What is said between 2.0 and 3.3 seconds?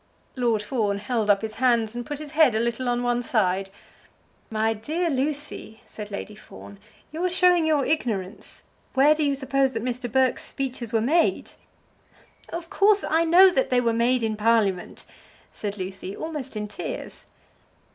put his head a little on one